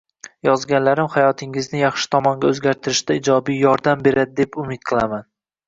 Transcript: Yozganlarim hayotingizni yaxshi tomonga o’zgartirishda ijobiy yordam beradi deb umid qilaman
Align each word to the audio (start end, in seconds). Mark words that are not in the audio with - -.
Yozganlarim 0.45 1.09
hayotingizni 1.15 1.83
yaxshi 1.83 2.09
tomonga 2.17 2.51
o’zgartirishda 2.55 3.19
ijobiy 3.21 3.63
yordam 3.67 4.05
beradi 4.11 4.37
deb 4.43 4.61
umid 4.67 4.93
qilaman 4.93 5.27